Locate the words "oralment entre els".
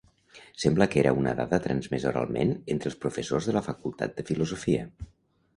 2.13-2.97